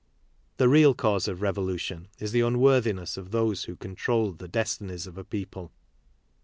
[0.57, 5.15] The real cause of revolution is the unworthiness of those who controlled the destinies of
[5.15, 5.71] a people.